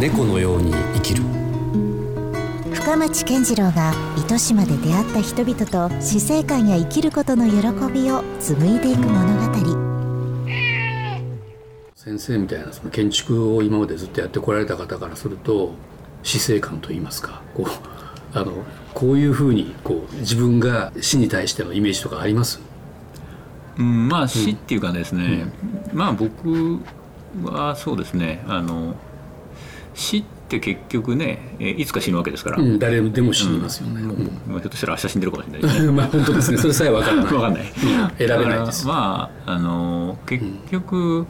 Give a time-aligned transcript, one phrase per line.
[0.00, 1.22] 猫のように生きる。
[2.72, 7.56] 深町健次郎が糸島で出会った人々と死生観や生きることの喜
[7.92, 9.48] びを紡いでいく物語。
[11.96, 15.72] 先生みたいなその建築を今までずっとやってこられた方からすると
[16.22, 17.66] 死生観といいますかこう
[18.32, 18.52] あの
[18.94, 22.60] こういうふうにこう自分が死に対してのイメージとかあります？
[23.78, 25.46] うん、まあ死っていうかですね、
[25.92, 26.80] まあ僕
[27.44, 28.96] はそうですねあの
[29.94, 34.02] 死って結局ねえいつか死ぬわけですから、うん、誰でも死にますよね。
[34.02, 34.16] もう
[34.48, 36.58] まあひょっとしたら明日死んでるかもしれないねまあ本当ですね。
[36.58, 37.24] それさえ分からない。
[37.26, 38.86] 分かんない、 うん選べないです。
[38.86, 41.26] まああの結局、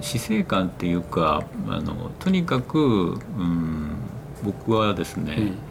[0.00, 3.90] 死生観っていうかあのとにかく、うん、
[4.44, 5.67] 僕はですね、うん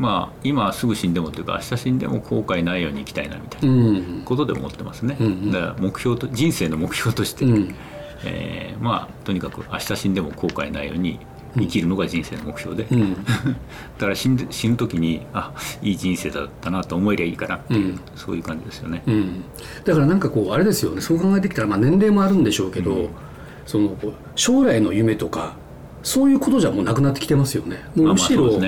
[0.00, 4.22] まあ今すぐ死んでもというか明日死んでも後悔ないように生きたいなみたいなうん。
[4.24, 7.74] ことで思ってますね、うんうんだから目標と人生の目標として、うん。
[8.24, 11.20] えーまあとにかく明日死んでも後悔ないように
[11.54, 13.12] 生きるのが人生の目標で、うん。
[13.22, 13.26] だ
[14.00, 19.02] から死んで死ぬ時にあいい人生だったなと思えりゃいいかなっていう、うんそういう感じですよね。
[19.06, 19.44] うん。
[19.84, 21.02] だからなんかこうあれですよね。
[21.02, 23.10] そう考えてきたらまあ年齢もあるんでしょうけど、
[23.66, 23.94] その
[24.34, 25.56] 将来の夢とか
[26.02, 27.82] そういうことじゃもうなくなってきてますよね。
[27.94, 28.58] むしろ、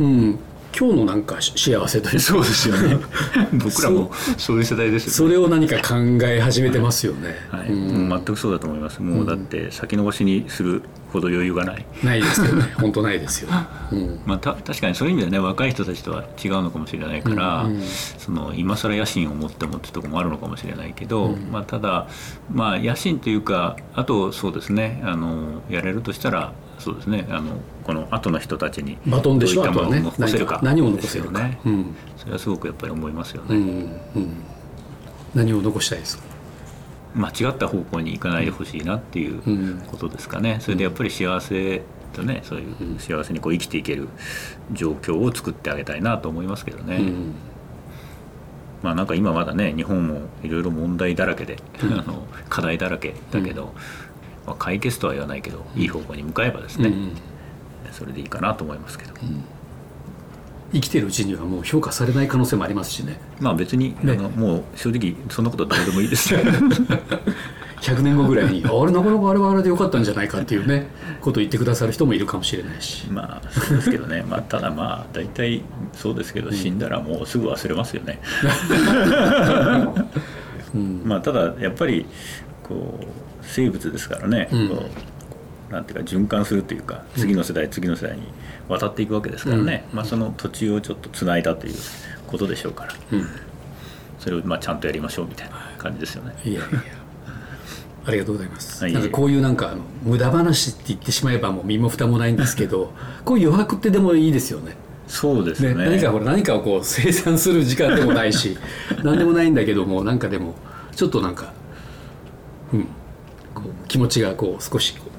[0.00, 0.38] うん。
[0.78, 2.96] 今日のなんかし幸せというかそうですよね
[3.52, 5.14] 僕らもそういう世代ですよね。
[5.14, 7.36] それを何か考え始めてますよね。
[7.50, 9.02] はいうん全くそうだと思います。
[9.02, 11.84] もうだって先延ばしにするほど余裕がない。
[12.02, 12.62] ないですよね。
[12.80, 13.50] 本当ないですよ。
[13.92, 14.20] うん。
[14.26, 17.82] まあ、た確かにそういう意味ではね若い人たちとは違うのかもしれないから、うんうん
[18.18, 22.06] その今更野心を持ってもってとこもあるのかもしれないけど、まあ、ただ、
[22.52, 33.56] まあ、野心というかあとそうですねあのやれるとしたらそうですねあのこの後の人たちにバトンでしょどういったものをあとはね残せるか何を残せるかですよね、うんそれはすごくやっぱり思いますよね、うん
[34.14, 34.32] うん。
[35.34, 36.24] 何を残したいですか？
[37.14, 39.82] 間違った方向に行かないでほしいなっていううん。
[39.86, 41.82] ことですかね、それでやっぱり幸せ
[42.12, 44.08] とねそういう幸せにこう生きていける
[44.72, 47.34] 状況を作ってあげたいなと思いますけどね、うん。
[48.82, 53.74] まあなんか今まだね日本もいろいろ問題だらけで、 あの課題だらけだけど、
[54.46, 57.12] まあ、解決とは言わないけどいい方向に向かえばですね、うん。
[57.92, 59.12] それでいいかなと思いますけど、
[60.72, 63.18] 生きてるうちにはもう評価されない可能性もありますしね。
[63.40, 64.12] まあ別に、ね。
[64.12, 66.34] あのもう正直そんなことどうでもいいです。
[66.36, 66.42] ね
[67.82, 70.86] 100年後ぐらいにあれなかなかあれはあれでよかったんじゃないかっていうね
[71.20, 73.08] ことを言ってくださる人もいるかもしれないし。
[73.08, 75.62] まあそうですけどね、 まあ、ただまあ大体
[75.92, 78.20] そうですけど死んだらもうすぐ忘れますよね、
[81.04, 82.06] まあただやっぱり
[82.62, 83.06] こう
[83.42, 84.68] 生物ですからね、うん。
[84.68, 85.11] こう
[85.72, 88.22] なんていうか循環するというか次の世代、次の世代に
[88.68, 91.74] 渡っていくわけですからね、まあ、その土地をちょっとつないだという
[92.26, 92.94] ことでしょうから。
[93.12, 93.26] うん。
[94.18, 96.34] それをまあちゃんとやりましょうみたいな感じですよね。
[96.44, 96.52] い。
[96.52, 96.68] やいや。
[98.04, 98.92] ありがとうございます、はい。
[98.92, 102.92] なんかこういうなんか無駄話って言ってしまえばもう身も蓋もないんですけど
[103.24, 104.76] こういう余白ってでもいいですよね。
[105.06, 105.74] そうですね。
[105.74, 108.58] ね何かほら何かをこう生産する時間でもないし
[109.02, 110.54] 何でもないんだけどもなんかでも
[110.94, 111.52] ちょっとなんか
[112.72, 112.86] うん。
[113.54, 115.12] こう気持ちがこう少しこう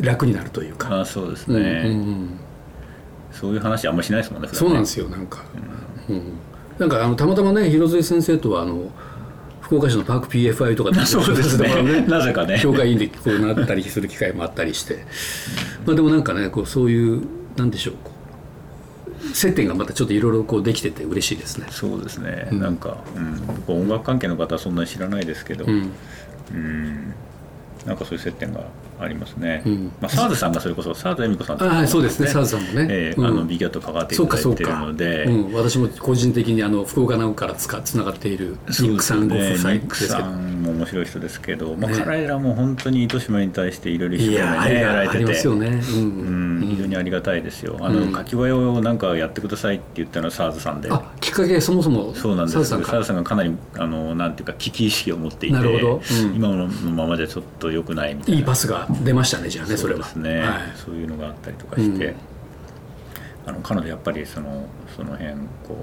[0.00, 2.40] 楽になるというか、まあそうですうんうんね、うん
[3.32, 5.44] そういう話あんまりしないですもんねそうなんですよなんか、
[6.08, 6.32] うん。
[6.78, 8.90] なんかあのたまたまね広末先生とはあの
[9.60, 11.68] 福岡市のパーク PFI とかでそうですね。
[11.68, 12.58] だからなぜかね。
[12.58, 15.04] 評価委員でこうなったりする機会もあったりして、
[15.86, 17.24] まあでもなんかねこうそういう
[17.56, 17.94] なんでしょう
[19.32, 21.66] 接点がまたちょっといろいろこうできてて嬉しいですね。
[21.70, 22.60] そうですね、うん。
[22.60, 25.92] なんか、うん、僕音楽関係の方はそんなに知らないですけど、うん。
[26.52, 27.14] うん。
[27.86, 28.64] なんかそういう接点が
[29.00, 29.92] ありますね、うん。
[30.00, 32.28] まあ、サーズさんがそれこそサーズ恵美子さんとあはいそうですね。
[32.28, 32.82] サーズさんもね。
[32.82, 32.90] うん。
[32.90, 35.24] ええあの B ギャット関わっていただいているので。
[35.24, 40.18] うん、私も個人的にあの福岡直からつながっているニックさんご夫妻ですけど、
[40.60, 45.18] も面白い人ですけど、まあ、ね彼らも本当に糸島に対していろいろ一い生懸命ねやられてて。
[45.20, 45.66] りますよね。
[45.68, 45.76] うん。
[46.60, 47.76] うん、非常にありがたいですよ。
[47.80, 50.90] あの、うん書き声をなんかやってくださいって言ったのはサーズさんで。
[50.90, 52.64] あきっかけそもそもそうなんです。
[52.64, 52.92] ササウさんか？
[52.92, 55.96] らーズさんがかなりあのなんていうか危機意識を持っていて、なるほど。
[55.96, 56.34] うん。
[56.34, 58.38] 今のままじゃちょっと良くないみたいな。
[58.40, 60.04] いいパスが出ましたねじゃあねそれは。
[60.04, 60.72] そうですね、はい。
[60.76, 62.16] そういうのがあったりとかして、うん
[63.50, 64.66] あの彼女やっぱりその
[64.96, 65.34] その辺
[65.66, 65.74] こ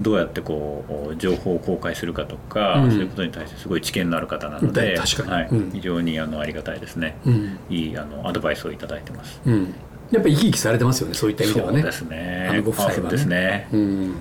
[0.00, 2.90] うどうやってこう情報を公開するかとか、うん。
[2.90, 5.30] そういうことに対してすごい知見のある方なのでだ確かに。
[5.30, 5.70] はいうん。
[5.70, 7.58] 非常にあのありがたいですね、うん。
[7.70, 9.40] いいあのアドバイスをいただいてます。
[9.46, 9.74] うん。
[10.10, 11.80] やっぱり生き生きされてますよねそういった意味ではね。
[11.80, 12.48] そうですね。
[12.50, 13.10] あのご夫妻はね。
[13.10, 13.68] ですね。
[13.72, 14.14] うん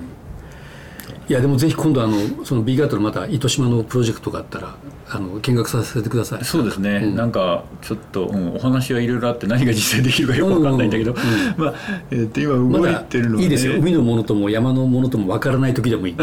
[1.28, 4.76] いやでもぜひ今度あのその B ガートのまた糸島のプロジェクトがあったら
[5.10, 6.46] あの見学させてください。
[6.46, 7.16] そうですね、うん。
[7.16, 11.18] なんかちょっと、うんお話はいろいろあって何が実際できるかよくわかんないんだけど、うん
[11.58, 11.74] まあ、
[12.12, 13.44] えーと今動いてるのは、ね。
[13.44, 16.14] いいですよ海のものとも山のものともわからない時でもいい。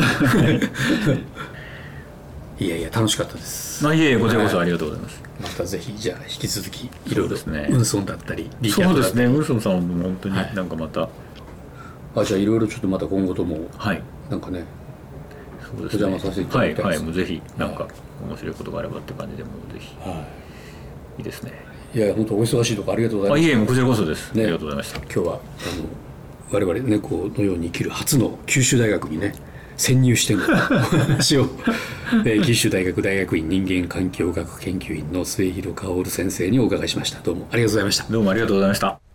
[2.60, 2.64] い。
[2.64, 3.82] いやいや楽しかったです。
[3.82, 7.69] まあいえいえこちらこそありがとうございます、またぜひじゃあ引き続きいろいろそうですね。
[7.70, 9.34] 運送だったりリキャそうですットだったりね。
[9.37, 10.54] ウルソンさんも本当にはい。
[10.54, 11.08] なんかまた。
[12.14, 14.64] あじゃあいろいろちょっとまた今後ともはい、なんかね
[15.76, 16.04] そうですね。
[16.04, 16.82] お邪魔させていただきたいです。
[16.82, 17.88] はいはいもうぜひなんか
[18.28, 19.96] 面白いことがあればって感じでもうぜひ。
[20.00, 20.24] は
[21.19, 21.20] い。
[21.20, 21.52] いですね。
[21.94, 24.44] いや本当お忙しいとこありがとうございますあいえもうこちらこそです、ね。
[24.44, 24.98] ありがとうございました。
[24.98, 25.40] 今日はあの
[26.50, 29.34] 我々猫のように生きる初の九州大学にね
[29.76, 31.46] 潜入しての話を、
[32.25, 37.20] えー九州大学大学院人間環境学研究院の末広薫先生にお伺いしました。
[37.20, 38.04] どうもありがとうございました。
[38.12, 39.12] どうもありがとうございました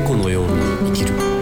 [0.00, 1.37] 猫のように生きる。